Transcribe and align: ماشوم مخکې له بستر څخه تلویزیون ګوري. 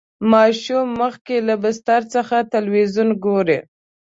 ماشوم 0.31 0.87
مخکې 1.01 1.35
له 1.47 1.55
بستر 1.63 2.01
څخه 2.13 2.37
تلویزیون 2.53 3.09
ګوري. 3.25 3.59